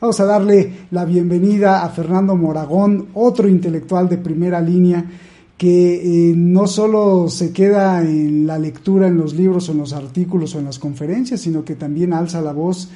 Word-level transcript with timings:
Vamos 0.00 0.18
a 0.20 0.24
darle 0.24 0.86
la 0.90 1.04
bienvenida 1.04 1.84
a 1.84 1.88
Fernando 1.90 2.36
Moragón, 2.36 3.08
otro 3.14 3.48
intelectual 3.48 4.08
de 4.08 4.18
primera 4.18 4.60
línea 4.60 5.04
que 5.56 6.30
eh, 6.30 6.34
no 6.36 6.66
solo 6.66 7.28
se 7.28 7.52
queda 7.52 8.02
en 8.02 8.48
la 8.48 8.58
lectura 8.58 9.06
en 9.06 9.16
los 9.16 9.34
libros 9.34 9.68
en 9.68 9.78
los 9.78 9.92
artículos 9.92 10.54
o 10.54 10.58
en 10.58 10.64
las 10.64 10.80
conferencias, 10.80 11.40
sino 11.40 11.64
que 11.64 11.76
también 11.76 12.12
alza 12.12 12.40
la 12.40 12.52
voz 12.52 12.88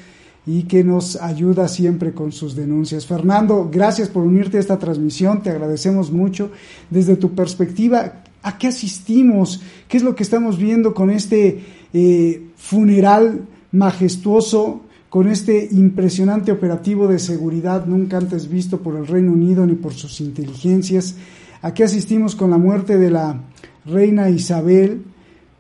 y 0.47 0.65
que 0.65 0.83
nos 0.83 1.15
ayuda 1.17 1.69
siempre 1.69 2.13
con 2.13 2.33
sus 2.33 2.57
denuncias. 2.57 3.07
Fernando, 3.07 3.69
gracias 3.71 4.09
por 4.09 4.25
unirte 4.25 4.57
a 4.57 4.61
esta 4.61 4.79
transmisión, 4.79 5.43
te 5.43 5.51
agradecemos 5.51 6.11
mucho. 6.11 6.51
Desde 6.91 7.17
tu 7.17 7.35
perspectiva, 7.35 8.23
¿a 8.43 8.59
qué 8.59 8.69
asistimos? 8.69 9.61
¿Qué 9.87 9.97
es 9.97 10.03
lo 10.03 10.15
que 10.15 10.23
estamos 10.23 10.57
viendo 10.57 10.95
con 10.95 11.11
este 11.11 11.65
eh, 11.93 12.49
funeral 12.57 13.47
majestuoso 13.73 14.83
con 15.17 15.29
este 15.29 15.67
impresionante 15.73 16.53
operativo 16.53 17.09
de 17.09 17.19
seguridad 17.19 17.87
nunca 17.87 18.19
antes 18.19 18.51
visto 18.51 18.81
por 18.81 18.97
el 18.97 19.07
Reino 19.07 19.33
Unido 19.33 19.65
ni 19.65 19.73
por 19.73 19.95
sus 19.95 20.21
inteligencias. 20.21 21.15
Aquí 21.63 21.83
asistimos 21.83 22.37
con 22.37 22.51
la 22.51 22.59
muerte 22.59 22.99
de 22.99 23.11
la 23.11 23.41
reina 23.87 24.29
Isabel, 24.29 25.03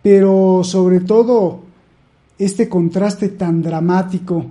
pero 0.02 0.60
sobre 0.62 1.00
todo 1.00 1.60
este 2.38 2.68
contraste 2.68 3.30
tan 3.30 3.62
dramático. 3.62 4.44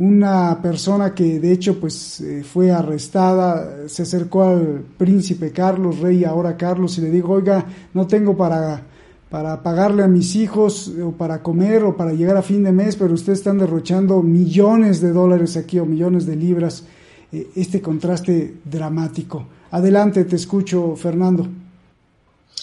Una 0.00 0.60
persona 0.60 1.14
que 1.14 1.38
de 1.38 1.52
hecho 1.52 1.78
pues 1.78 2.20
eh, 2.20 2.42
fue 2.42 2.72
arrestada, 2.72 3.86
se 3.86 4.02
acercó 4.02 4.42
al 4.42 4.82
príncipe 4.98 5.52
Carlos, 5.52 6.00
rey 6.00 6.24
ahora 6.24 6.56
Carlos, 6.56 6.98
y 6.98 7.02
le 7.02 7.12
dijo, 7.12 7.34
oiga, 7.34 7.64
no 7.94 8.08
tengo 8.08 8.36
para 8.36 8.82
para 9.30 9.62
pagarle 9.62 10.02
a 10.02 10.08
mis 10.08 10.34
hijos 10.36 10.90
o 11.02 11.12
para 11.12 11.42
comer 11.42 11.84
o 11.84 11.96
para 11.96 12.12
llegar 12.12 12.36
a 12.36 12.42
fin 12.42 12.62
de 12.62 12.72
mes, 12.72 12.96
pero 12.96 13.12
ustedes 13.12 13.38
están 13.38 13.58
derrochando 13.58 14.22
millones 14.22 15.00
de 15.00 15.12
dólares 15.12 15.56
aquí 15.56 15.78
o 15.78 15.84
millones 15.84 16.26
de 16.26 16.36
libras. 16.36 16.84
Eh, 17.30 17.48
este 17.56 17.82
contraste 17.82 18.54
dramático. 18.64 19.46
Adelante, 19.70 20.24
te 20.24 20.36
escucho, 20.36 20.96
Fernando. 20.96 21.46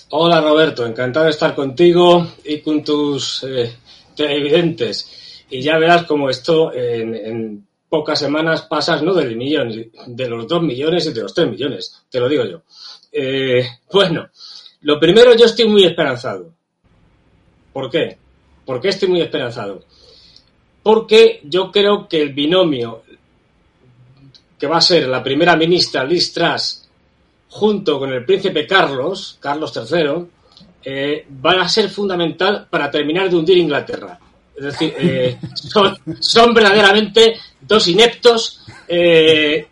Hola 0.09 0.41
Roberto, 0.41 0.85
encantado 0.85 1.25
de 1.25 1.31
estar 1.31 1.53
contigo 1.53 2.27
y 2.43 2.59
con 2.61 2.83
tus 2.83 3.43
eh, 3.43 3.71
televidentes. 4.15 5.43
Y 5.49 5.61
ya 5.61 5.77
verás 5.77 6.03
cómo 6.03 6.29
esto 6.29 6.73
en, 6.73 7.65
pocas 7.87 8.19
semanas 8.19 8.63
pasas 8.63 9.03
no 9.03 9.13
del 9.13 9.37
millón, 9.37 9.71
de 10.07 10.29
los 10.29 10.47
dos 10.47 10.61
millones 10.61 11.05
y 11.05 11.13
de 11.13 11.21
los 11.21 11.33
tres 11.33 11.49
millones, 11.49 12.03
te 12.09 12.19
lo 12.19 12.27
digo 12.27 12.43
yo. 12.43 12.61
Eh, 13.11 13.65
bueno, 13.91 14.27
lo 14.81 14.99
primero, 14.99 15.35
yo 15.35 15.45
estoy 15.45 15.67
muy 15.67 15.85
esperanzado. 15.85 16.54
¿Por 17.75 17.91
qué? 17.91 18.17
¿Por 18.65 18.79
qué 18.79 18.87
estoy 18.87 19.09
muy 19.09 19.19
esperanzado? 19.19 19.83
Porque 20.81 21.41
yo 21.43 21.73
creo 21.73 22.07
que 22.07 22.21
el 22.21 22.31
binomio 22.31 23.03
que 24.57 24.65
va 24.65 24.77
a 24.77 24.81
ser 24.81 25.09
la 25.09 25.21
primera 25.21 25.57
ministra 25.57 26.05
Liz 26.05 26.31
Truss 26.31 26.87
junto 27.49 27.99
con 27.99 28.13
el 28.13 28.23
príncipe 28.23 28.65
Carlos, 28.65 29.37
Carlos 29.41 29.73
III, 29.75 30.25
eh, 30.85 31.25
van 31.27 31.59
a 31.59 31.67
ser 31.67 31.89
fundamental 31.89 32.65
para 32.69 32.89
terminar 32.89 33.29
de 33.29 33.35
hundir 33.35 33.57
Inglaterra. 33.57 34.17
Es 34.55 34.63
decir, 34.63 34.93
eh, 34.97 35.37
son, 36.21 36.53
verdaderamente 36.53 37.35
dos 37.59 37.89
ineptos 37.89 38.63
eh, 38.87 39.67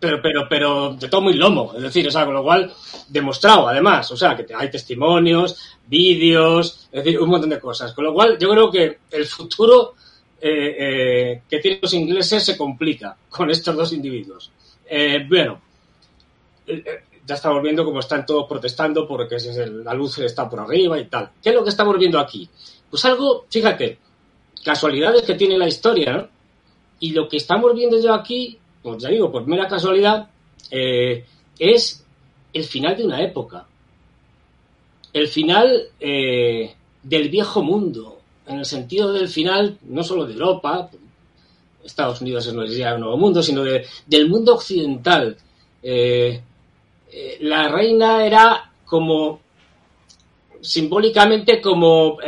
pero, 0.00 0.20
pero, 0.22 0.48
pero 0.48 0.94
de 0.94 1.08
todo 1.08 1.20
muy 1.20 1.34
lomo, 1.34 1.72
es 1.76 1.82
decir, 1.82 2.08
o 2.08 2.10
sea, 2.10 2.24
con 2.24 2.34
lo 2.34 2.42
cual, 2.42 2.72
demostrado 3.08 3.68
además, 3.68 4.10
o 4.10 4.16
sea, 4.16 4.34
que 4.34 4.46
hay 4.54 4.70
testimonios, 4.70 5.76
vídeos, 5.86 6.88
es 6.90 7.04
decir, 7.04 7.20
un 7.20 7.28
montón 7.28 7.50
de 7.50 7.60
cosas. 7.60 7.92
Con 7.92 8.04
lo 8.04 8.14
cual, 8.14 8.38
yo 8.38 8.50
creo 8.50 8.70
que 8.70 8.98
el 9.10 9.26
futuro 9.26 9.94
eh, 10.40 10.76
eh, 10.78 11.42
que 11.48 11.58
tienen 11.58 11.80
los 11.82 11.92
ingleses 11.92 12.42
se 12.42 12.56
complica 12.56 13.14
con 13.28 13.50
estos 13.50 13.76
dos 13.76 13.92
individuos. 13.92 14.50
Eh, 14.88 15.26
bueno, 15.28 15.60
ya 17.26 17.34
estamos 17.34 17.62
viendo 17.62 17.84
cómo 17.84 18.00
están 18.00 18.24
todos 18.24 18.48
protestando 18.48 19.06
porque 19.06 19.36
la 19.84 19.92
luz 19.92 20.18
está 20.18 20.48
por 20.48 20.60
arriba 20.60 20.98
y 20.98 21.04
tal. 21.06 21.30
¿Qué 21.42 21.50
es 21.50 21.54
lo 21.54 21.62
que 21.62 21.70
estamos 21.70 21.98
viendo 21.98 22.18
aquí? 22.18 22.48
Pues 22.88 23.04
algo, 23.04 23.44
fíjate, 23.50 23.98
casualidades 24.64 25.22
que 25.22 25.34
tiene 25.34 25.58
la 25.58 25.68
historia, 25.68 26.12
¿no? 26.12 26.28
Y 27.00 27.12
lo 27.12 27.28
que 27.28 27.38
estamos 27.38 27.74
viendo 27.74 27.98
yo 28.00 28.12
aquí 28.12 28.59
pues 28.82 29.02
ya 29.02 29.08
digo, 29.10 29.30
por 29.30 29.46
mera 29.46 29.68
casualidad, 29.68 30.28
eh, 30.70 31.24
es 31.58 32.04
el 32.52 32.64
final 32.64 32.96
de 32.96 33.04
una 33.04 33.22
época. 33.22 33.66
El 35.12 35.28
final 35.28 35.88
eh, 35.98 36.74
del 37.02 37.28
viejo 37.28 37.62
mundo, 37.62 38.20
en 38.46 38.58
el 38.58 38.64
sentido 38.64 39.12
del 39.12 39.28
final 39.28 39.78
no 39.82 40.02
solo 40.02 40.26
de 40.26 40.34
Europa, 40.34 40.90
Estados 41.84 42.20
Unidos 42.20 42.46
es 42.46 42.76
ya 42.76 42.94
un 42.94 43.00
nuevo 43.00 43.16
mundo, 43.16 43.42
sino 43.42 43.62
del 43.62 44.28
mundo 44.28 44.54
occidental. 44.54 45.36
Eh, 45.82 46.40
la 47.40 47.68
reina 47.68 48.24
era 48.24 48.70
como 48.84 49.40
simbólicamente 50.60 51.60
como 51.60 52.18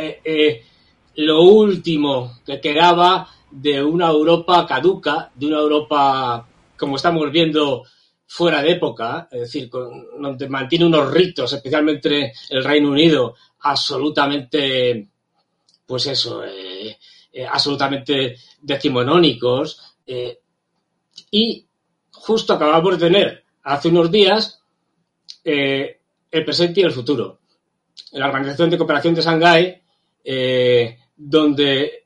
lo 1.15 1.43
último 1.43 2.39
que 2.45 2.59
quedaba 2.59 3.29
de 3.55 3.83
una 3.83 4.07
Europa 4.07 4.65
caduca, 4.65 5.31
de 5.35 5.45
una 5.45 5.59
Europa, 5.59 6.47
como 6.75 6.95
estamos 6.95 7.31
viendo, 7.31 7.83
fuera 8.25 8.63
de 8.63 8.71
época, 8.71 9.27
es 9.31 9.41
decir, 9.41 9.69
donde 9.69 10.49
mantiene 10.49 10.85
unos 10.85 11.11
ritos, 11.11 11.53
especialmente 11.53 12.33
el 12.49 12.63
Reino 12.63 12.89
Unido, 12.89 13.35
absolutamente, 13.59 15.07
pues 15.85 16.07
eso, 16.07 16.43
eh, 16.43 16.97
eh, 17.31 17.45
absolutamente 17.45 18.35
decimonónicos. 18.59 19.97
Eh, 20.07 20.39
y 21.29 21.63
justo 22.11 22.53
acabamos 22.53 22.97
de 22.97 23.07
tener 23.07 23.43
hace 23.61 23.89
unos 23.89 24.09
días 24.09 24.59
el 25.43 26.45
presente 26.45 26.81
y 26.81 26.83
el 26.85 26.91
futuro. 26.91 27.39
La 28.13 28.27
Organización 28.27 28.69
de 28.71 28.77
Cooperación 28.77 29.13
de 29.13 29.21
Shanghái, 29.21 29.81
donde 31.17 32.02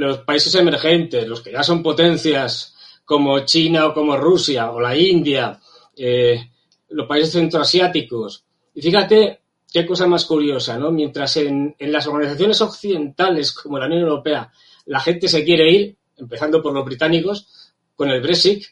los 0.00 0.18
países 0.20 0.54
emergentes, 0.54 1.26
los 1.26 1.40
que 1.40 1.52
ya 1.52 1.62
son 1.62 1.82
potencias 1.82 2.74
como 3.04 3.40
China 3.40 3.86
o 3.86 3.94
como 3.94 4.16
Rusia 4.16 4.70
o 4.70 4.80
la 4.80 4.96
India, 4.96 5.58
eh, 5.96 6.50
los 6.90 7.06
países 7.06 7.32
centroasiáticos. 7.32 8.44
Y 8.74 8.82
fíjate 8.82 9.40
qué 9.72 9.86
cosa 9.86 10.06
más 10.06 10.24
curiosa, 10.24 10.78
¿no? 10.78 10.90
Mientras 10.90 11.36
en, 11.36 11.76
las 11.78 12.06
organizaciones 12.06 12.60
occidentales 12.60 13.52
como 13.52 13.78
la 13.78 13.86
Unión 13.86 14.02
Europea 14.02 14.50
la 14.86 15.00
gente 15.00 15.28
se 15.28 15.44
quiere 15.44 15.70
ir, 15.70 15.96
empezando 16.16 16.60
por 16.62 16.72
los 16.72 16.84
británicos, 16.84 17.72
con 17.94 18.10
el 18.10 18.20
Brexit, 18.20 18.64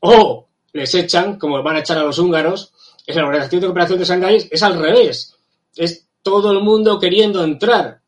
o 0.00 0.46
les 0.72 0.94
echan, 0.94 1.38
como 1.38 1.62
van 1.62 1.76
a 1.76 1.80
echar 1.80 1.98
a 1.98 2.02
los 2.02 2.18
húngaros, 2.18 2.72
en 3.06 3.16
la 3.16 3.24
Organización 3.24 3.60
de 3.60 3.66
Cooperación 3.66 3.98
de 3.98 4.04
Shanghái 4.04 4.48
es 4.50 4.62
al 4.62 4.78
revés. 4.78 5.36
Es 5.76 6.06
todo 6.22 6.52
el 6.52 6.60
mundo 6.60 6.98
queriendo 6.98 7.44
entrar. 7.44 8.00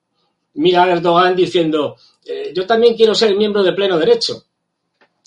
Mira 0.54 0.84
a 0.84 0.90
Erdogan 0.90 1.36
diciendo, 1.36 1.96
eh, 2.26 2.52
yo 2.54 2.66
también 2.66 2.96
quiero 2.96 3.14
ser 3.14 3.36
miembro 3.36 3.62
de 3.62 3.72
pleno 3.72 3.98
derecho. 3.98 4.44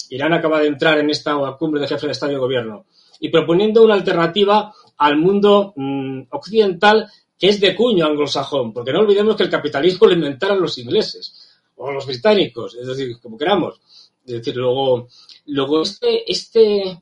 Irán 0.10 0.34
acaba 0.34 0.60
de 0.60 0.68
entrar 0.68 0.98
en 1.00 1.10
esta 1.10 1.36
cumbre 1.58 1.82
de 1.82 1.88
jefes 1.88 2.06
de 2.06 2.12
Estado 2.12 2.34
y 2.34 2.38
Gobierno 2.38 2.86
y 3.20 3.30
proponiendo 3.30 3.84
una 3.84 3.96
alternativa 3.96 4.74
al 4.98 5.18
mundo 5.18 5.74
mm, 5.76 6.24
occidental 6.32 7.10
que 7.38 7.48
es 7.48 7.60
de 7.60 7.76
cuño 7.76 8.06
anglosajón, 8.06 8.74
porque 8.74 8.92
no 8.92 9.00
olvidemos 9.00 9.36
que 9.36 9.44
el 9.44 9.50
capitalismo 9.50 10.08
lo 10.08 10.14
inventaron 10.14 10.62
los 10.62 10.78
ingleses 10.78 11.58
o 11.78 11.92
los 11.92 12.06
británicos, 12.06 12.76
es 12.76 12.86
decir, 12.86 13.18
como 13.22 13.38
queramos. 13.38 13.80
Es 14.26 14.34
decir, 14.34 14.58
luego, 14.58 15.08
luego 15.46 15.82
este, 15.82 16.30
este, 16.30 17.02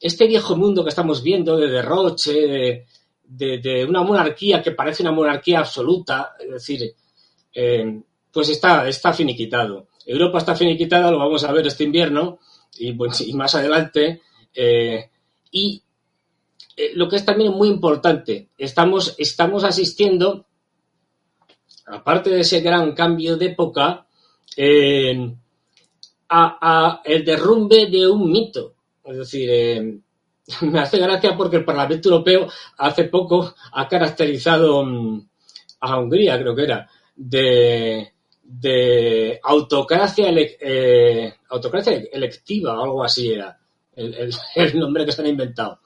este 0.00 0.26
viejo 0.26 0.56
mundo 0.56 0.82
que 0.82 0.90
estamos 0.90 1.22
viendo 1.22 1.56
de 1.56 1.68
derroche, 1.68 2.84
de, 3.28 3.84
una 3.88 4.02
monarquía 4.02 4.62
que 4.62 4.72
parece 4.72 5.04
una 5.04 5.12
monarquía 5.12 5.60
absoluta, 5.60 6.34
es 6.40 6.50
decir, 6.50 6.94
eh, 7.54 8.00
pues 8.36 8.50
está, 8.50 8.86
está 8.86 9.14
finiquitado. 9.14 9.88
Europa 10.04 10.36
está 10.36 10.54
finiquitada, 10.54 11.10
lo 11.10 11.18
vamos 11.18 11.42
a 11.42 11.52
ver 11.52 11.66
este 11.66 11.84
invierno 11.84 12.38
y, 12.78 12.92
pues, 12.92 13.26
más 13.32 13.54
adelante. 13.54 14.20
Eh, 14.54 15.08
y 15.52 15.82
eh, 16.76 16.90
lo 16.96 17.08
que 17.08 17.16
es 17.16 17.24
también 17.24 17.52
muy 17.52 17.68
importante, 17.68 18.50
estamos, 18.58 19.14
estamos 19.16 19.64
asistiendo, 19.64 20.44
aparte 21.86 22.28
de 22.28 22.40
ese 22.40 22.60
gran 22.60 22.92
cambio 22.92 23.38
de 23.38 23.46
época, 23.46 24.06
a, 26.28 27.00
el 27.06 27.24
derrumbe 27.24 27.86
de 27.86 28.06
un 28.06 28.30
mito. 28.30 28.74
Es 29.02 29.16
decir, 29.16 29.48
eh, 29.50 29.98
me 30.60 30.80
hace 30.80 30.98
gracia 30.98 31.34
porque 31.38 31.56
el 31.56 31.64
Parlamento 31.64 32.10
Europeo 32.10 32.48
hace 32.76 33.04
poco 33.04 33.54
ha 33.72 33.88
caracterizado 33.88 34.84
mm, 34.84 35.26
a 35.80 35.98
Hungría, 35.98 36.38
creo 36.38 36.54
que 36.54 36.64
era, 36.64 36.86
de, 37.16 38.12
de 38.48 39.40
autocracia, 39.42 40.28
eh, 40.30 41.34
autocracia 41.50 42.02
electiva 42.12 42.78
o 42.78 42.84
algo 42.84 43.04
así 43.04 43.32
era 43.32 43.58
el, 43.94 44.30
el, 44.54 44.78
nombre 44.78 45.04
que 45.04 45.12
se 45.12 45.22
han 45.22 45.28
inventado. 45.28 45.80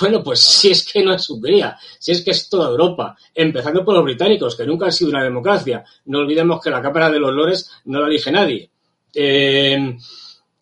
Bueno, 0.00 0.22
pues 0.22 0.38
si 0.38 0.70
es 0.70 0.90
que 0.90 1.02
no 1.02 1.12
es 1.12 1.28
Hungría, 1.28 1.76
si 1.98 2.12
es 2.12 2.22
que 2.22 2.30
es 2.30 2.48
toda 2.48 2.70
Europa, 2.70 3.16
empezando 3.34 3.84
por 3.84 3.94
los 3.94 4.04
británicos, 4.04 4.56
que 4.56 4.64
nunca 4.64 4.86
han 4.86 4.92
sido 4.92 5.10
una 5.10 5.24
democracia. 5.24 5.84
No 6.04 6.20
olvidemos 6.20 6.60
que 6.62 6.70
la 6.70 6.80
Cámara 6.80 7.10
de 7.10 7.18
los 7.18 7.32
Lores 7.32 7.70
no 7.86 8.00
la 8.00 8.06
elige 8.06 8.30
nadie. 8.30 8.70
Eh, 9.12 9.96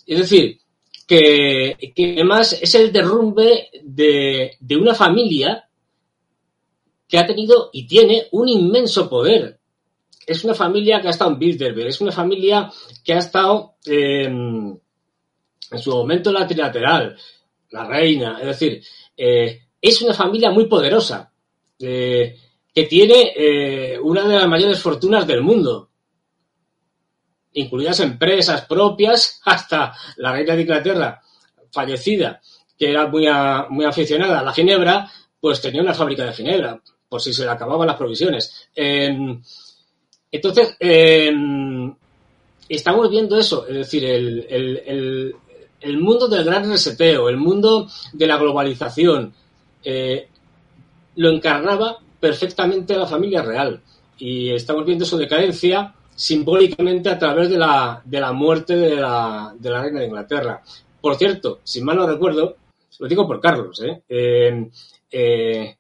es 0.07 0.19
decir, 0.19 0.59
que, 1.07 1.77
además 2.15 2.59
es 2.61 2.75
el 2.75 2.93
derrumbe 2.93 3.71
de, 3.83 4.57
una 4.79 4.95
familia 4.95 5.69
que 7.09 7.19
ha 7.19 7.27
tenido 7.27 7.71
y 7.73 7.87
tiene 7.87 8.27
un 8.33 8.49
inmenso 8.49 9.09
poder. 9.09 9.61
Es 10.27 10.45
una 10.45 10.55
familia 10.55 11.01
que 11.01 11.07
ha 11.07 11.11
estado 11.11 11.31
en 11.31 11.39
Bilderberg, 11.39 11.87
es 11.87 12.01
una 12.01 12.13
familia 12.13 12.71
que 13.05 13.15
ha 13.15 13.19
estado 13.19 13.77
eh, 13.87 14.25
en 14.25 15.79
su 15.79 15.91
momento 15.91 16.33
la 16.33 16.47
trilateral, 16.47 17.17
la 17.71 17.87
reina, 17.87 18.39
es 18.41 18.47
decir, 18.47 18.83
eh, 19.17 19.61
es 19.81 20.03
una 20.03 20.15
familia 20.15 20.51
muy 20.51 20.67
poderosa, 20.67 21.33
que 21.79 22.37
tiene 22.89 23.99
una 24.03 24.27
de 24.27 24.35
las 24.35 24.49
mayores 24.49 24.81
fortunas 24.81 25.27
del 25.27 25.43
mundo 25.43 25.91
incluidas 27.57 28.01
empresas 28.01 28.63
propias, 28.67 29.41
hasta 29.45 29.93
la 30.17 30.33
reina 30.33 30.55
de 30.55 30.63
Inglaterra, 30.63 31.21
fallecida, 31.71 32.41
que 32.79 32.91
era 32.91 33.07
muy, 33.07 33.27
muy 33.71 33.85
aficionada 33.85 34.41
a 34.41 34.43
la 34.43 34.53
ginebra, 34.53 35.11
pues 35.41 35.61
tenía 35.61 35.83
una 35.83 35.95
fábrica 35.95 36.25
de 36.25 36.33
ginebra, 36.33 36.81
por 37.09 37.21
si 37.21 37.33
se 37.33 37.45
le 37.45 37.51
acababan 37.51 37.87
las 37.87 37.97
provisiones. 37.97 38.69
Em, 40.37 40.41
entonces, 40.41 40.77
em, 40.81 41.95
estamos 42.69 43.11
viendo 43.11 43.39
eso, 43.39 43.67
es 43.67 43.75
decir, 43.75 44.05
el, 44.05 45.35
mundo 45.99 46.29
del 46.29 46.45
gran 46.45 46.69
reseteo, 46.69 47.29
el 47.29 47.37
mundo 47.37 47.89
de 48.13 48.27
la 48.27 48.37
globalización, 48.37 49.33
eh, 49.85 50.29
lo 51.17 51.31
encarnaba 51.31 51.99
perfectamente 52.21 52.97
la 52.97 53.07
familia 53.07 53.43
real. 53.43 53.81
Y 54.19 54.51
estamos 54.51 54.85
viendo 54.85 55.05
su 55.05 55.17
decadencia 55.17 55.95
simbólicamente 56.15 57.11
a 57.11 57.19
través 57.19 57.51
de 57.51 57.59
la, 57.59 58.03
de 58.05 58.21
la 58.21 58.33
muerte 58.33 58.77
de 58.77 58.97
la, 58.97 59.55
reina 59.63 60.01
de 60.01 60.07
Inglaterra. 60.07 60.63
Por 61.01 61.17
cierto, 61.17 61.61
si 61.63 61.83
mal 61.83 61.97
no 61.97 62.07
recuerdo, 62.07 62.57
lo 62.99 63.09
digo 63.09 63.27
por 63.27 63.41
Carlos, 63.41 63.81
¿eh? 63.83 64.03
eh, 64.09 64.71
eh 65.11 65.77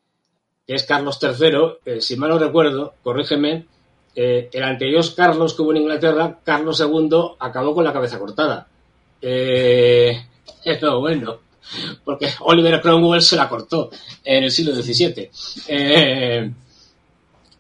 que 0.66 0.74
es 0.74 0.82
Carlos 0.82 1.20
III, 1.22 2.00
si 2.00 2.16
mal 2.16 2.30
no 2.30 2.38
recuerdo, 2.40 2.94
corrígeme, 3.04 3.66
el 4.16 4.62
anterior 4.62 5.04
Carlos 5.14 5.54
que 5.54 5.62
hubo 5.62 5.72
en 5.72 5.82
Inglaterra, 5.82 6.40
Carlos 6.42 6.80
II, 6.80 7.36
acabó 7.38 7.74
con 7.74 7.84
la 7.84 7.92
cabeza 7.92 8.18
cortada. 8.18 8.66
es 9.20 10.82
lo 10.82 11.00
bueno, 11.00 11.38
porque 12.04 12.28
Oliver 12.40 12.80
Cromwell 12.80 13.22
se 13.22 13.36
la 13.36 13.48
cortó 13.48 13.90
en 14.24 14.44
el 14.44 14.50
siglo 14.50 14.74
XVII. 14.74 15.30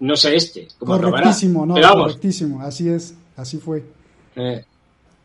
No 0.00 0.16
sé 0.16 0.36
este. 0.36 0.68
correctísimo, 0.78 1.64
no, 1.64 1.74
correctísimo. 1.74 2.60
Así 2.60 2.88
es, 2.88 3.14
así 3.36 3.58
fue. 3.58 3.82
Eh. 4.34 4.64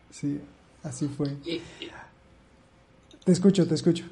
Sí, 0.09 0.39
así 0.83 1.07
fue. 1.07 1.27
te 3.23 3.31
escucho, 3.31 3.67
te 3.67 3.75
escucho. 3.75 4.05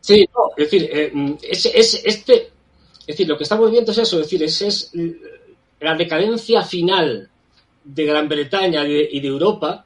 Sí, 0.00 0.26
no, 0.34 0.50
es 0.56 0.70
decir, 0.70 0.90
eh, 0.92 1.36
es, 1.42 1.66
este, 2.04 2.50
es 3.00 3.06
decir, 3.06 3.28
lo 3.28 3.36
que 3.36 3.44
estamos 3.44 3.70
viendo 3.70 3.92
es 3.92 3.98
eso, 3.98 4.18
es 4.20 4.26
decir, 4.26 4.42
es, 4.42 4.62
es 4.62 4.90
la 5.82 5.94
decadencia 5.94 6.62
final 6.62 7.28
de 7.84 8.04
Gran 8.04 8.28
Bretaña 8.28 8.86
y 8.86 9.20
de, 9.20 9.28
Europa, 9.28 9.84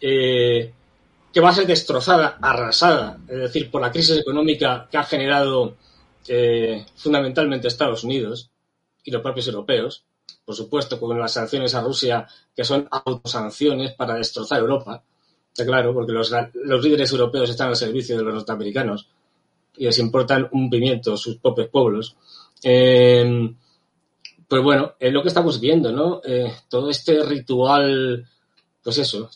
eh, 0.00 0.72
que 1.32 1.40
va 1.40 1.50
a 1.50 1.54
ser 1.54 1.66
destrozada, 1.66 2.38
arrasada, 2.40 3.18
es 3.28 3.38
decir, 3.38 3.70
por 3.70 3.80
la 3.80 3.92
crisis 3.92 4.18
económica 4.18 4.88
que 4.90 4.98
ha 4.98 5.04
generado 5.04 5.76
fundamentalmente 6.96 7.68
Estados 7.68 8.02
Unidos 8.02 8.50
y 9.04 9.12
los 9.12 9.22
propios 9.22 9.46
europeos, 9.46 10.04
por 10.46 10.54
supuesto, 10.54 10.98
con 11.00 11.18
las 11.18 11.32
sanciones 11.32 11.74
a 11.74 11.82
Rusia, 11.82 12.26
que 12.54 12.64
son 12.64 12.88
autosanciones 12.90 13.94
para 13.94 14.14
destrozar 14.14 14.60
Europa, 14.60 15.02
está 15.50 15.66
claro, 15.66 15.92
porque 15.92 16.12
los, 16.12 16.32
líderes 16.82 17.10
europeos 17.10 17.50
están 17.50 17.68
al 17.68 17.76
servicio 17.76 18.16
de 18.16 18.22
los 18.22 18.34
norteamericanos 18.34 19.08
y 19.76 19.84
les 19.84 19.98
importan 19.98 20.48
un 20.52 20.70
pimiento 20.70 21.16
sus 21.16 21.38
propios 21.38 21.68
pueblos. 21.68 22.16
Em, 22.62 23.56
pues 24.48 24.62
bueno, 24.62 24.94
es 24.98 25.12
lo 25.12 25.22
que 25.22 25.28
estamos 25.28 25.60
viendo, 25.60 25.90
¿no? 25.92 26.20
Eh, 26.24 26.52
todo 26.68 26.90
este 26.90 27.22
ritual, 27.22 28.26
pues 28.82 28.98
eso, 28.98 29.30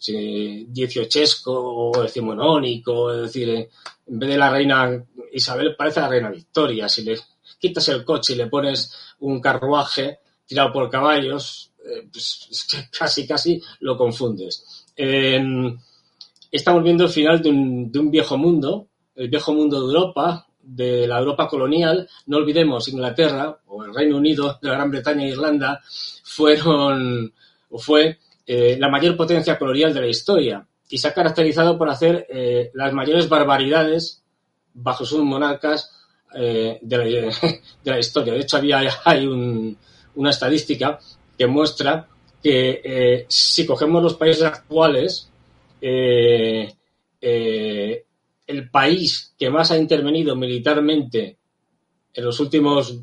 dieciochesco 0.68 1.52
o 1.52 2.02
decimonónico, 2.02 3.12
es 3.12 3.22
decir, 3.22 3.48
eh, 3.50 3.70
en 4.06 4.18
vez 4.18 4.30
de 4.30 4.38
la 4.38 4.50
reina 4.50 5.04
Isabel 5.32 5.74
parece 5.76 6.00
la 6.00 6.08
reina 6.08 6.30
Victoria, 6.30 6.88
si 6.88 7.02
le 7.02 7.18
quitas 7.58 7.88
el 7.88 8.04
coche 8.04 8.34
y 8.34 8.36
le 8.36 8.46
pones 8.46 8.94
un 9.20 9.40
carruaje 9.40 10.20
tirado 10.46 10.72
por 10.72 10.90
caballos, 10.90 11.72
eh, 11.84 12.08
pues 12.10 12.48
casi, 12.98 13.26
casi 13.26 13.60
lo 13.80 13.96
confundes. 13.96 14.86
Estamos 16.50 16.82
viendo 16.82 17.04
el 17.04 17.10
final 17.10 17.40
de 17.40 17.48
un, 17.48 18.10
viejo 18.10 18.36
mundo, 18.36 18.88
el 19.14 19.28
viejo 19.28 19.52
mundo 19.54 19.80
de 19.80 19.86
Europa, 19.86 20.48
de 20.62 21.06
la 21.06 21.18
Europa 21.18 21.48
colonial. 21.48 22.08
No 22.26 22.38
olvidemos, 22.38 22.88
Inglaterra 22.88 23.58
o 23.66 23.84
el 23.84 23.94
Reino 23.94 24.16
Unido, 24.16 24.58
de 24.60 24.68
la 24.68 24.74
Gran 24.74 24.90
Bretaña 24.90 25.24
e 25.24 25.30
Irlanda 25.30 25.80
fueron 26.24 27.32
o 27.70 27.78
fue 27.78 28.18
eh, 28.46 28.76
la 28.78 28.88
mayor 28.88 29.16
potencia 29.16 29.58
colonial 29.58 29.94
de 29.94 30.00
la 30.00 30.06
historia 30.08 30.66
y 30.88 30.98
se 30.98 31.08
ha 31.08 31.14
caracterizado 31.14 31.78
por 31.78 31.88
hacer 31.88 32.26
eh, 32.28 32.70
las 32.74 32.92
mayores 32.92 33.28
barbaridades 33.28 34.22
bajo 34.74 35.04
sus 35.04 35.22
monarcas 35.22 35.90
eh, 36.34 36.78
de, 36.82 37.32
la, 37.84 37.98
historia. 37.98 38.34
De 38.34 38.40
hecho, 38.40 38.56
había, 38.56 38.80
hay 39.04 39.26
una 40.14 40.30
estadística 40.30 40.98
que 41.36 41.46
muestra 41.46 42.06
que 42.42 42.80
eh, 42.84 43.26
si 43.28 43.66
cogemos 43.66 44.02
los 44.02 44.14
países 44.14 44.44
actuales, 44.44 45.30
eh, 45.80 46.74
el 48.50 48.70
país 48.70 49.34
que 49.38 49.50
más 49.50 49.70
ha 49.70 49.78
intervenido 49.78 50.36
militarmente 50.36 51.38
en 52.12 52.24
los 52.24 52.40
últimos 52.40 53.00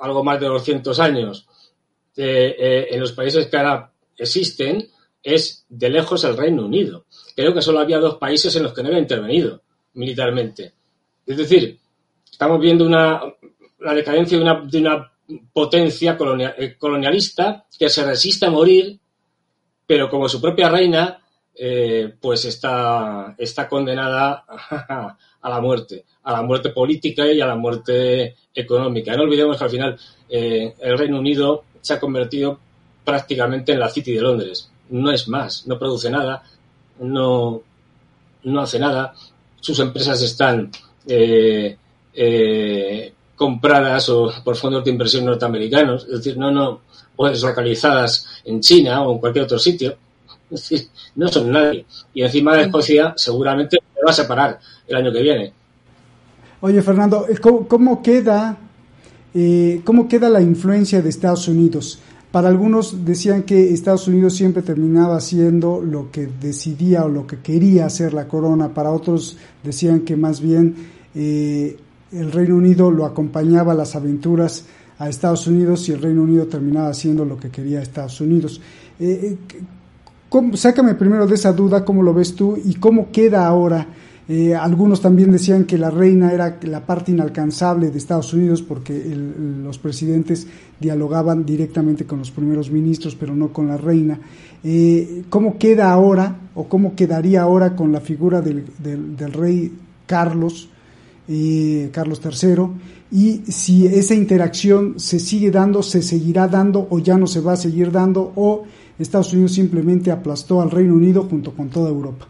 algo 0.00 0.22
más 0.22 0.40
de 0.40 0.46
200 0.46 0.98
años 1.00 1.46
en 2.16 3.00
los 3.00 3.12
países 3.12 3.46
que 3.46 3.56
ahora 3.56 3.92
existen 4.16 4.88
es 5.22 5.66
de 5.68 5.90
lejos 5.90 6.24
el 6.24 6.36
Reino 6.36 6.64
Unido. 6.64 7.06
Creo 7.34 7.52
que 7.52 7.62
solo 7.62 7.80
había 7.80 7.98
dos 7.98 8.16
países 8.16 8.54
en 8.56 8.62
los 8.62 8.72
que 8.72 8.82
no 8.82 8.88
había 8.88 9.00
intervenido 9.00 9.62
militarmente. 9.94 10.72
Es 11.26 11.36
decir, 11.36 11.78
estamos 12.30 12.60
viendo 12.60 12.86
una, 12.86 13.20
la 13.80 13.94
decadencia 13.94 14.38
de 14.38 14.44
una, 14.44 14.60
de 14.60 14.78
una 14.78 15.12
potencia 15.52 16.16
eh, 16.58 16.76
colonialista 16.78 17.66
que 17.76 17.88
se 17.88 18.04
resiste 18.04 18.46
a 18.46 18.50
morir, 18.50 18.98
pero 19.84 20.08
como 20.08 20.28
su 20.28 20.40
propia 20.40 20.68
reina, 20.68 21.20
eh, 21.58 22.12
pues 22.20 22.44
está, 22.44 23.34
está 23.38 23.66
condenada 23.66 24.44
a, 25.40 25.48
la 25.48 25.60
muerte, 25.60 26.04
a 26.22 26.32
la 26.32 26.42
muerte 26.42 26.68
política 26.68 27.26
y 27.26 27.40
a 27.40 27.46
la 27.46 27.54
muerte 27.54 28.36
económica. 28.54 29.16
No 29.16 29.22
olvidemos 29.22 29.56
que 29.56 29.64
al 29.64 29.70
final 29.70 29.98
eh, 30.28 30.74
el 30.78 30.98
Reino 30.98 31.18
Unido 31.18 31.64
se 31.80 31.94
ha 31.94 32.00
convertido 32.00 32.58
prácticamente 33.04 33.72
en 33.72 33.80
la 33.80 33.88
City 33.88 34.12
de 34.12 34.20
Londres. 34.20 34.70
No 34.90 35.10
es 35.10 35.28
más, 35.28 35.66
no 35.66 35.78
produce 35.78 36.10
nada, 36.10 36.42
no, 37.00 37.62
no 38.44 38.60
hace 38.60 38.78
nada. 38.78 39.14
Sus 39.58 39.78
empresas 39.78 40.20
están 40.22 40.70
eh, 41.08 41.76
compradas 43.34 44.08
o 44.10 44.30
por 44.44 44.56
fondos 44.56 44.84
de 44.84 44.90
inversión 44.90 45.24
norteamericanos, 45.24 46.04
es 46.04 46.18
decir, 46.18 46.36
no, 46.36 46.50
no, 46.50 46.82
o 47.16 47.28
deslocalizadas 47.28 48.42
en 48.44 48.60
China 48.60 49.02
o 49.02 49.12
en 49.12 49.18
cualquier 49.20 49.44
otro 49.44 49.58
sitio. 49.58 49.96
No 51.16 51.28
son 51.28 51.50
nadie. 51.50 51.86
Y 52.14 52.22
encima 52.22 52.56
de 52.56 52.64
Escocia 52.64 53.14
seguramente 53.16 53.78
se 53.94 54.04
va 54.04 54.10
a 54.10 54.14
separar 54.14 54.58
el 54.86 54.96
año 54.96 55.12
que 55.12 55.22
viene. 55.22 55.52
Oye, 56.60 56.82
Fernando, 56.82 57.26
eh, 57.28 57.38
¿cómo, 57.38 58.02
queda, 58.02 58.56
eh, 59.34 59.80
¿cómo 59.84 60.08
queda 60.08 60.28
la 60.28 60.40
influencia 60.40 61.02
de 61.02 61.08
Estados 61.08 61.48
Unidos? 61.48 61.98
Para 62.32 62.48
algunos 62.48 63.04
decían 63.04 63.44
que 63.44 63.72
Estados 63.72 64.08
Unidos 64.08 64.34
siempre 64.34 64.62
terminaba 64.62 65.16
haciendo 65.16 65.80
lo 65.80 66.10
que 66.10 66.26
decidía 66.26 67.04
o 67.04 67.08
lo 67.08 67.26
que 67.26 67.38
quería 67.38 67.86
hacer 67.86 68.12
la 68.12 68.28
corona. 68.28 68.74
Para 68.74 68.90
otros 68.90 69.36
decían 69.62 70.00
que 70.00 70.16
más 70.16 70.40
bien 70.40 70.74
eh, 71.14 71.78
el 72.12 72.32
Reino 72.32 72.56
Unido 72.56 72.90
lo 72.90 73.06
acompañaba 73.06 73.72
a 73.72 73.76
las 73.76 73.96
aventuras 73.96 74.66
a 74.98 75.08
Estados 75.08 75.46
Unidos 75.46 75.88
y 75.88 75.92
el 75.92 76.02
Reino 76.02 76.22
Unido 76.22 76.46
terminaba 76.46 76.88
haciendo 76.88 77.24
lo 77.24 77.38
que 77.38 77.50
quería 77.50 77.80
Estados 77.80 78.20
Unidos. 78.20 78.60
Eh, 78.98 79.36
sácame 80.54 80.94
primero 80.94 81.26
de 81.26 81.34
esa 81.34 81.52
duda, 81.52 81.84
¿cómo 81.84 82.02
lo 82.02 82.12
ves 82.12 82.34
tú 82.34 82.58
y 82.62 82.74
cómo 82.74 83.10
queda 83.10 83.46
ahora? 83.46 83.86
Eh, 84.28 84.56
algunos 84.56 85.00
también 85.00 85.30
decían 85.30 85.64
que 85.64 85.78
la 85.78 85.88
reina 85.88 86.32
era 86.32 86.58
la 86.62 86.84
parte 86.84 87.12
inalcanzable 87.12 87.90
de 87.90 87.98
Estados 87.98 88.32
Unidos 88.34 88.60
porque 88.60 88.92
los 89.62 89.78
presidentes 89.78 90.48
dialogaban 90.80 91.46
directamente 91.46 92.06
con 92.06 92.18
los 92.18 92.32
primeros 92.32 92.70
ministros, 92.70 93.14
pero 93.14 93.36
no 93.36 93.52
con 93.52 93.68
la 93.68 93.76
reina. 93.76 94.18
Eh, 94.64 95.22
¿Cómo 95.30 95.58
queda 95.58 95.92
ahora 95.92 96.40
o 96.56 96.64
cómo 96.64 96.96
quedaría 96.96 97.42
ahora 97.42 97.76
con 97.76 97.92
la 97.92 98.00
figura 98.00 98.40
del, 98.40 98.64
del, 98.78 99.32
rey 99.32 99.72
Carlos, 100.06 100.68
eh, 101.28 101.90
Carlos 101.92 102.20
III? 102.24 102.66
Y 103.12 103.42
si 103.52 103.86
esa 103.86 104.16
interacción 104.16 104.98
se 104.98 105.20
sigue 105.20 105.52
dando, 105.52 105.84
se 105.84 106.02
seguirá 106.02 106.48
dando 106.48 106.88
o 106.90 106.98
ya 106.98 107.16
no 107.16 107.28
se 107.28 107.40
va 107.40 107.52
a 107.52 107.56
seguir 107.56 107.92
dando 107.92 108.32
o 108.34 108.64
Estados 108.98 109.32
Unidos 109.32 109.52
simplemente 109.52 110.10
aplastó 110.10 110.60
al 110.60 110.70
Reino 110.70 110.94
Unido 110.94 111.22
junto 111.24 111.52
con 111.52 111.68
toda 111.68 111.88
Europa. 111.88 112.26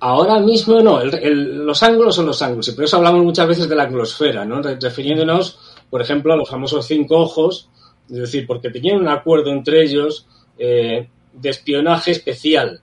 Ahora 0.00 0.38
mismo 0.38 0.82
no, 0.82 1.02
los 1.02 1.82
ángulos 1.82 2.14
son 2.14 2.26
los 2.26 2.42
ángulos, 2.42 2.68
y 2.68 2.72
por 2.72 2.84
eso 2.84 2.98
hablamos 2.98 3.24
muchas 3.24 3.48
veces 3.48 3.68
de 3.68 3.74
la 3.74 3.84
anglosfera, 3.84 4.44
¿no? 4.44 4.60
refiriéndonos, 4.60 5.58
por 5.88 6.02
ejemplo, 6.02 6.34
a 6.34 6.36
los 6.36 6.50
famosos 6.50 6.86
cinco 6.86 7.16
ojos, 7.16 7.70
es 8.10 8.16
decir, 8.18 8.46
porque 8.46 8.68
tenían 8.68 8.98
un 8.98 9.08
acuerdo 9.08 9.50
entre 9.50 9.82
ellos 9.82 10.26
eh, 10.58 11.08
de 11.32 11.48
espionaje 11.48 12.10
especial, 12.10 12.82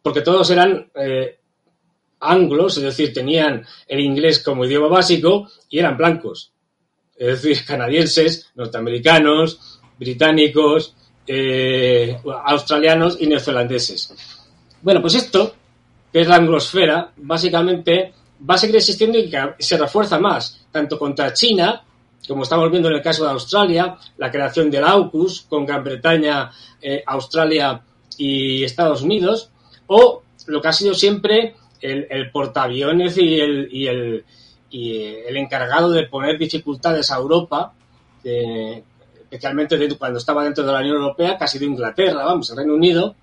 porque 0.00 0.22
todos 0.22 0.48
eran 0.50 0.90
eh, 0.94 1.38
anglos, 2.20 2.78
es 2.78 2.84
decir, 2.84 3.12
tenían 3.12 3.66
el 3.86 4.00
inglés 4.00 4.42
como 4.42 4.64
idioma 4.64 4.88
básico 4.88 5.48
y 5.68 5.80
eran 5.80 5.98
blancos, 5.98 6.52
es 7.14 7.42
decir, 7.42 7.64
canadienses, 7.66 8.50
norteamericanos, 8.54 9.80
británicos, 9.98 10.96
eh, 11.26 12.18
australianos 12.44 13.18
y 13.20 13.26
neozelandeses. 13.26 14.14
Bueno, 14.82 15.00
pues 15.00 15.14
esto 15.14 15.54
que 16.14 16.20
es 16.20 16.28
la 16.28 16.36
anglosfera, 16.36 17.10
básicamente 17.16 18.12
va 18.48 18.54
a 18.54 18.58
seguir 18.58 18.76
existiendo 18.76 19.18
y 19.18 19.32
se 19.58 19.76
refuerza 19.76 20.16
más, 20.20 20.64
tanto 20.70 20.96
contra 20.96 21.32
China, 21.32 21.82
como 22.28 22.44
estamos 22.44 22.70
viendo 22.70 22.88
en 22.88 22.94
el 22.94 23.02
caso 23.02 23.24
de 23.24 23.30
Australia, 23.30 23.96
la 24.16 24.30
creación 24.30 24.70
del 24.70 24.84
AUKUS 24.84 25.46
con 25.48 25.66
Gran 25.66 25.82
Bretaña, 25.82 26.52
eh, 26.80 27.02
Australia 27.04 27.82
y 28.16 28.62
Estados 28.62 29.02
Unidos, 29.02 29.50
o 29.88 30.22
lo 30.46 30.62
que 30.62 30.68
ha 30.68 30.72
sido 30.72 30.94
siempre 30.94 31.56
el, 31.80 32.30
portaaviones 32.30 33.18
el, 33.18 33.68
el, 33.72 34.24
y 34.70 34.98
el 34.98 35.36
encargado 35.36 35.90
de 35.90 36.04
poner 36.04 36.38
dificultades 36.38 37.10
a 37.10 37.16
Europa, 37.16 37.72
especialmente 39.34 39.96
cuando 39.96 40.18
estaba 40.18 40.44
dentro 40.44 40.64
de 40.64 40.72
la 40.72 40.78
Unión 40.78 40.96
Europea, 40.96 41.36
casi 41.36 41.58
de 41.58 41.66
Inglaterra, 41.66 42.24
vamos, 42.24 42.50
el 42.50 42.56
Reino 42.56 42.74
Unido, 42.74 43.16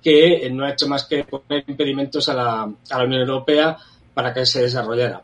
que 0.00 0.48
no 0.52 0.64
ha 0.64 0.70
hecho 0.70 0.86
más 0.86 1.04
que 1.04 1.24
poner 1.24 1.64
impedimentos 1.66 2.28
a 2.28 2.34
la, 2.34 2.62
a 2.62 2.98
la 2.98 3.04
Unión 3.04 3.22
Europea 3.22 3.76
para 4.14 4.32
que 4.32 4.46
se 4.46 4.62
desarrollara. 4.62 5.22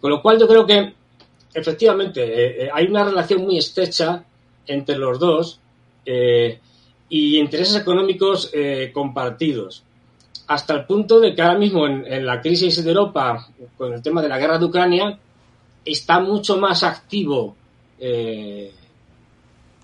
Con 0.00 0.10
lo 0.10 0.22
cual 0.22 0.38
yo 0.38 0.46
creo 0.46 0.64
que 0.64 0.94
efectivamente 1.52 2.22
eh, 2.22 2.64
eh, 2.64 2.70
hay 2.72 2.86
una 2.86 3.04
relación 3.04 3.42
muy 3.42 3.58
estrecha 3.58 4.22
entre 4.66 4.96
los 4.98 5.18
dos 5.18 5.58
eh, 6.04 6.60
y 7.08 7.38
intereses 7.38 7.76
económicos 7.76 8.52
compartidos. 8.92 9.82
Hasta 10.48 10.74
el 10.74 10.86
punto 10.86 11.18
de 11.18 11.34
que 11.34 11.42
ahora 11.42 11.58
mismo 11.58 11.86
en, 11.86 12.26
la 12.26 12.40
crisis 12.40 12.82
de 12.82 12.90
Europa, 12.90 13.48
con 13.76 13.92
el 13.92 14.02
tema 14.02 14.22
de 14.22 14.28
la 14.28 14.38
guerra 14.38 14.58
de 14.58 14.64
Ucrania, 14.64 15.18
está 15.84 16.18
mucho 16.18 16.56
más 16.56 16.82
activo 16.82 17.56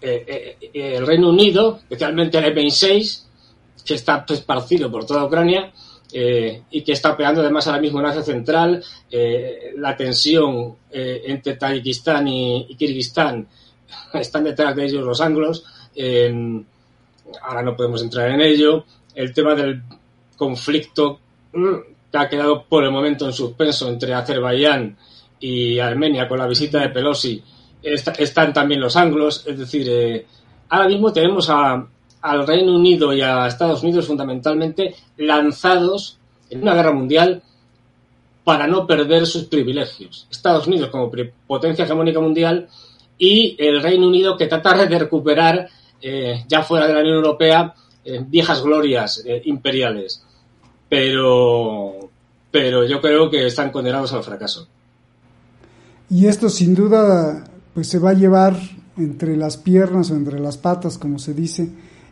el 0.03 1.07
Reino 1.07 1.31
Unido, 1.31 1.79
especialmente 1.83 2.39
el 2.39 2.55
M6, 2.55 3.23
que 3.85 3.95
está 3.95 4.25
esparcido 4.29 4.91
por 4.91 5.07
toda 5.07 5.25
Ucrania 5.25 5.73
eh, 6.13 6.63
y 6.71 6.83
que 6.83 6.93
está 6.93 7.13
operando 7.13 7.41
además 7.41 7.67
ahora 7.67 7.81
mismo 7.81 8.01
en 8.01 8.07
Asia 8.07 8.23
Central. 8.23 8.85
Eh, 9.11 9.73
la 9.77 9.97
tensión 9.97 10.77
eh, 10.91 11.23
entre 11.27 11.55
Tayikistán 11.55 12.29
y, 12.29 12.75
Kirguistán 12.77 13.47
están 14.15 14.45
detrás 14.45 14.77
de 14.77 14.85
ellos 14.85 15.05
los 15.05 15.21
anglos. 15.21 15.65
ahora 17.43 17.63
no 17.63 17.77
podemos 17.77 18.03
entrar 18.03 18.31
en 18.31 18.41
ello. 18.41 18.85
El 19.15 19.33
tema 19.33 19.55
del 19.55 19.83
conflicto 20.37 21.19
mm, 21.53 21.75
que 22.11 22.19
ha 22.19 22.29
quedado 22.29 22.65
por 22.65 22.85
el 22.85 22.91
momento 22.91 23.27
en 23.27 23.33
suspenso 23.33 23.89
entre 23.89 24.13
Azerbaiyán 24.13 24.97
y 25.41 25.79
Armenia 25.79 26.29
con 26.29 26.39
la 26.39 26.47
visita 26.47 26.81
de 26.81 26.91
Pelosi. 26.91 27.43
Están 27.83 28.53
también 28.53 28.81
los 28.81 28.97
anglos. 28.97 29.45
Es 29.47 29.59
decir, 29.59 30.27
ahora 30.69 30.89
mismo 30.89 31.13
tenemos 31.13 31.51
a, 31.51 31.87
al 32.23 32.47
Reino 32.47 32.75
Unido 32.75 33.13
y 33.13 33.21
a 33.21 33.47
Estados 33.47 33.83
Unidos 33.83 34.07
fundamentalmente 34.07 34.95
lanzados 35.19 36.19
en 36.49 36.63
una 36.63 36.75
guerra 36.75 36.93
mundial 36.93 37.43
para 38.45 38.67
no 38.67 38.87
perder 38.87 39.27
sus 39.27 39.45
privilegios. 39.45 40.27
Estados 40.31 40.67
Unidos 40.67 40.91
como 40.91 41.11
potencia 41.47 41.85
hegemónica 41.85 42.21
mundial 42.21 42.69
y 43.19 43.57
el 43.59 43.83
Reino 43.83 44.07
Unido 44.07 44.37
que 44.37 44.47
trata 44.47 44.87
de 44.87 44.99
recuperar 44.99 45.69
eh, 46.01 46.45
ya 46.49 46.63
fuera 46.63 46.87
de 46.87 46.95
la 46.95 47.01
Unión 47.01 47.17
Europea 47.17 47.75
eh, 48.05 48.25
viejas 48.27 48.63
glorias 48.63 49.23
eh, 49.27 49.43
imperiales. 49.45 50.25
Pero, 50.89 52.11
pero 52.51 52.85
yo 52.87 53.01
creo 53.01 53.31
que 53.31 53.47
están 53.47 53.71
condenados 53.71 54.13
al 54.13 54.23
fracaso. 54.23 54.69
Y 56.11 56.27
esto 56.27 56.49
sin 56.49 56.75
duda 56.75 57.45
pues 57.75 57.89
se 57.89 57.99
va 57.99 58.11
a 58.11 58.15
llevar 58.15 58.57
entre 58.97 59.37
las 59.37 59.57
piernas 59.57 60.11
o 60.11 60.17
entre 60.17 60.39
las 60.39 60.59
patas, 60.59 60.99
como 60.99 61.19
se 61.19 61.35
dice, 61.35 61.69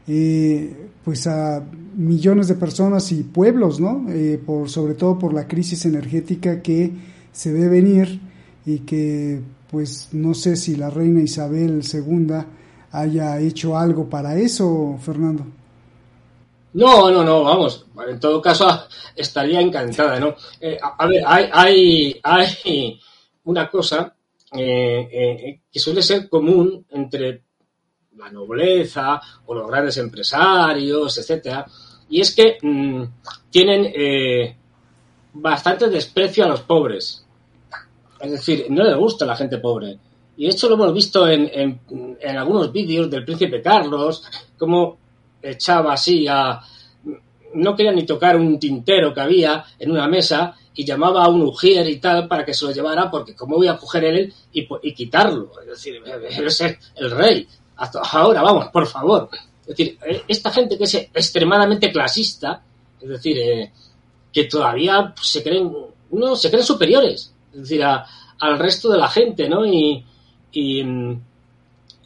eh, 0.09 0.89
pues 1.05 1.27
a 1.27 1.63
millones 1.95 2.49
de 2.49 2.55
personas 2.55 3.13
y 3.13 3.23
pueblos, 3.23 3.81
¿no? 3.81 4.07
Eh, 4.09 4.41
por, 4.45 4.71
sobre 4.71 4.95
todo 4.95 5.19
por 5.19 5.35
la 5.35 5.47
crisis 5.47 5.85
energética 5.85 6.63
que 6.63 6.93
se 7.33 7.53
ve 7.53 7.69
venir 7.69 8.21
y 8.65 8.81
que 8.81 9.41
pues 9.71 10.09
no 10.13 10.35
sé 10.35 10.57
si 10.57 10.77
la 10.77 10.91
reina 10.91 11.21
Isabel 11.21 11.83
II 11.93 12.35
haya 12.93 13.39
hecho 13.39 13.77
algo 13.77 14.09
para 14.09 14.37
eso, 14.37 14.99
Fernando. 15.01 15.47
No, 16.73 17.11
no, 17.11 17.25
no, 17.25 17.45
vamos, 17.45 17.87
en 18.09 18.19
todo 18.19 18.41
caso 18.41 18.69
estaría 19.17 19.61
encantada, 19.61 20.19
¿no? 20.19 20.35
Eh, 20.61 20.79
a, 20.81 21.07
ver, 21.07 21.23
hay, 21.27 21.49
hay, 21.53 22.21
hay 22.23 23.01
una 23.45 23.69
cosa 23.69 24.15
que 24.53 25.79
suele 25.79 26.03
ser 26.03 26.29
común 26.29 26.85
entre 26.91 27.43
la 28.17 28.31
nobleza 28.31 29.21
o 29.47 29.55
los 29.55 29.69
grandes 29.69 29.97
empresarios, 29.97 31.17
etcétera, 31.19 31.67
y 32.09 32.21
es 32.21 32.35
que 32.35 32.59
mm, 32.61 33.03
tienen 33.51 33.93
eh, 33.95 34.57
bastante 35.33 35.89
desprecio 35.89 36.45
a 36.45 36.49
los 36.49 36.63
pobres. 36.63 37.25
Es 38.21 38.31
decir, 38.33 38.67
no 38.69 38.85
les 38.85 38.97
gusta 38.97 39.25
la 39.25 39.37
gente 39.37 39.59
pobre. 39.59 39.99
Y 40.37 40.47
esto 40.47 40.69
lo 40.69 40.75
hemos 40.75 40.93
visto 40.93 41.29
en, 41.29 41.51
en, 41.53 42.37
algunos 42.37 42.73
vídeos 42.73 43.11
del 43.11 43.25
príncipe 43.25 43.63
Carlos, 43.63 44.25
como 44.59 44.99
echaba 45.43 45.93
así 45.93 46.27
a... 46.29 46.61
No 47.55 47.75
quería 47.75 47.93
ni 47.93 48.05
tocar 48.05 48.37
un 48.37 48.59
tintero 48.59 49.13
que 49.13 49.21
había 49.21 49.65
en 49.79 49.91
una 49.91 50.07
mesa 50.07 50.57
y 50.81 50.85
llamaba 50.87 51.25
a 51.25 51.29
un 51.29 51.43
ujier 51.43 51.87
y 51.91 52.01
tal 52.01 52.27
para 52.27 52.43
que 52.43 52.55
se 52.55 52.65
lo 52.65 52.73
llevara 52.73 53.11
porque 53.11 53.37
cómo 53.37 53.57
voy 53.57 53.69
a 53.69 53.77
coger 53.77 54.03
él 54.05 54.33
y, 54.51 54.95
quitarlo. 54.95 55.51
Es 55.61 55.67
decir, 55.67 56.03
es 56.07 56.61
el 56.97 57.11
rey 57.11 57.47
ahora, 58.13 58.41
vamos, 58.41 58.69
por 58.69 58.87
favor. 58.87 59.29
Es 59.61 59.77
decir, 59.77 59.99
eh, 60.07 60.23
esta 60.27 60.51
gente 60.51 60.79
que 60.79 60.85
es 60.85 60.95
extremadamente 60.95 61.93
clasista, 61.93 62.63
es 62.99 63.09
decir, 63.11 63.39
eh, 63.39 63.71
que 64.33 64.45
todavía 64.45 65.15
se 65.21 65.43
creen, 65.43 65.71
uno 66.13 66.35
se 66.35 66.49
creen 66.49 66.65
superiores, 66.65 67.31
es 67.53 67.61
decir, 67.61 67.85
al 67.85 68.59
resto 68.59 68.91
de 68.91 68.99
la 68.99 69.09
gente, 69.09 69.51
¿no? 69.51 69.67
Y, 69.67 70.03
y, 70.51 70.81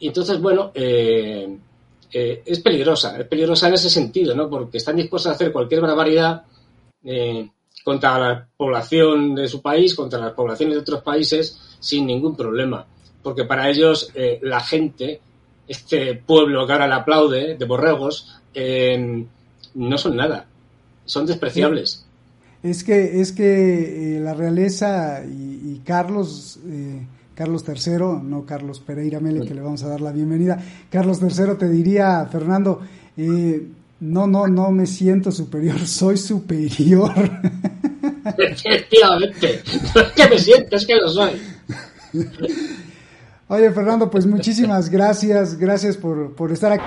entonces, 0.01 0.41
bueno, 0.41 0.71
eh, 0.73 1.57
es 2.11 2.59
peligrosa, 2.59 3.17
es 3.17 3.25
peligrosa 3.25 3.69
en 3.69 3.75
ese 3.75 3.89
sentido, 3.89 4.35
¿no? 4.35 4.49
Porque 4.49 4.79
están 4.79 4.97
dispuestos 4.97 5.31
a 5.31 5.35
hacer 5.35 5.53
cualquier 5.53 5.79
barbaridad 5.79 6.43
contra 7.85 8.19
la 8.19 8.47
población 8.57 9.33
de 9.33 9.47
su 9.47 9.61
país, 9.61 9.95
contra 9.95 10.19
las 10.19 10.33
poblaciones 10.33 10.75
de 10.75 10.81
otros 10.81 11.03
países, 11.03 11.77
sin 11.79 12.05
ningún 12.05 12.35
problema. 12.35 12.85
Porque 13.23 13.45
para 13.45 13.69
ellos 13.69 14.11
la 14.41 14.59
gente 14.59 15.21
este 15.67 16.15
pueblo 16.15 16.65
que 16.65 16.73
ahora 16.73 16.87
le 16.87 16.93
aplaude, 16.93 17.55
de 17.57 17.65
borregos, 17.65 18.39
eh, 18.53 19.25
no 19.75 19.97
son 19.97 20.15
nada, 20.15 20.45
son 21.05 21.25
despreciables. 21.25 22.05
Es 22.63 22.83
que, 22.83 23.21
es 23.21 23.31
que 23.31 24.17
eh, 24.17 24.19
la 24.19 24.33
realeza 24.33 25.23
y, 25.25 25.81
Carlos, 25.85 26.59
eh, 26.65 27.05
Carlos 27.35 27.63
III, 27.67 28.23
no 28.23 28.45
Carlos 28.45 28.79
Pereira 28.79 29.19
Mele, 29.19 29.45
que 29.45 29.53
le 29.53 29.61
vamos 29.61 29.83
a 29.83 29.89
dar 29.89 30.01
la 30.01 30.11
bienvenida, 30.11 30.57
Carlos 30.89 31.19
III 31.21 31.55
te 31.59 31.69
diría, 31.69 32.27
Fernando, 32.31 32.81
no, 33.99 34.27
no, 34.27 34.47
no 34.47 34.71
me 34.71 34.85
siento 34.85 35.31
superior, 35.31 35.79
soy 35.87 36.17
superior. 36.17 37.13
Efectivamente, 38.37 39.61
no 39.93 40.01
es 40.01 40.11
que 40.11 40.29
me 40.29 40.39
siento, 40.39 40.75
es 40.75 40.85
que 40.85 40.95
lo 40.95 41.09
soy. 41.09 41.41
Oye, 43.47 43.71
Fernando, 43.71 44.09
pues 44.09 44.25
muchísimas 44.25 44.89
gracias, 44.89 45.57
gracias 45.57 45.97
por, 45.97 46.33
por 46.33 46.51
estar 46.51 46.71
aquí 46.71 46.85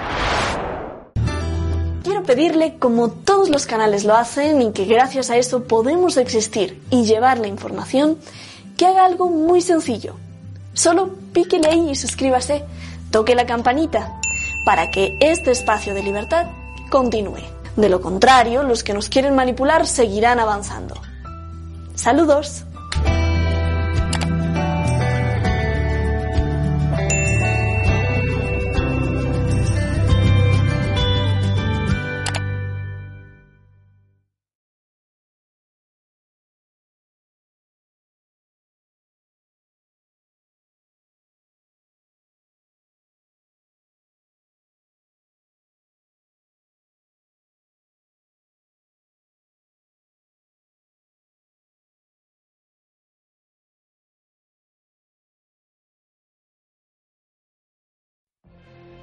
pedirle, 2.28 2.76
como 2.78 3.08
todos 3.08 3.48
los 3.48 3.64
canales 3.64 4.04
lo 4.04 4.14
hacen 4.14 4.60
y 4.60 4.72
que 4.72 4.84
gracias 4.84 5.30
a 5.30 5.38
eso 5.38 5.64
podemos 5.64 6.18
existir 6.18 6.78
y 6.90 7.06
llevar 7.06 7.38
la 7.38 7.48
información, 7.48 8.18
que 8.76 8.84
haga 8.84 9.06
algo 9.06 9.30
muy 9.30 9.62
sencillo. 9.62 10.14
Solo 10.74 11.14
píquele 11.32 11.68
ahí 11.68 11.88
y 11.88 11.94
suscríbase, 11.94 12.64
toque 13.10 13.34
la 13.34 13.46
campanita, 13.46 14.20
para 14.66 14.90
que 14.90 15.16
este 15.20 15.52
espacio 15.52 15.94
de 15.94 16.02
libertad 16.02 16.48
continúe. 16.88 17.42
De 17.76 17.88
lo 17.88 18.00
contrario, 18.00 18.62
los 18.64 18.82
que 18.82 18.94
nos 18.94 19.08
quieren 19.08 19.34
manipular 19.34 19.86
seguirán 19.86 20.40
avanzando. 20.40 20.94
Saludos. 21.94 22.64